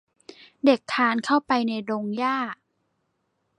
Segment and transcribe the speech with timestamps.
[0.65, 2.37] เด็กคลานเข้าไปในดงหญ้า